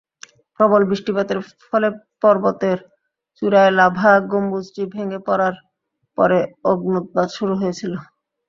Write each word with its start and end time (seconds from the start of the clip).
প্রবল 0.59 0.81
বৃষ্টিপাতের 0.89 1.39
ফলে 1.65 1.87
পর্বতের 2.21 2.77
চূড়ায় 3.37 3.71
লাভা 3.79 4.11
গম্বুজটি 4.31 4.83
ভেঙে 4.93 5.19
পড়ার 5.27 5.55
পরে 6.17 6.39
অগ্ন্যুৎপাত 6.71 7.27
শুরু 7.37 7.53
হয়েছিল। 7.61 7.93